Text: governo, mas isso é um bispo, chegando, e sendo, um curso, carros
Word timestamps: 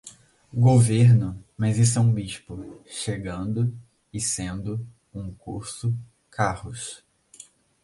governo, 0.51 1.45
mas 1.55 1.77
isso 1.77 1.99
é 1.99 2.01
um 2.01 2.11
bispo, 2.11 2.81
chegando, 2.87 3.71
e 4.11 4.19
sendo, 4.19 4.83
um 5.13 5.31
curso, 5.31 5.95
carros 6.31 7.05